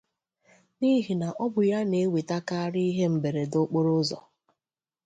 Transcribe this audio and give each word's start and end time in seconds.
n'ihi 0.77 1.13
na 1.21 1.27
ọ 1.43 1.45
bụ 1.53 1.61
ya 1.71 1.79
na-ewètekarị 1.89 2.81
ihe 2.91 3.05
mberede 3.13 3.57
okporụzọ 3.63 4.19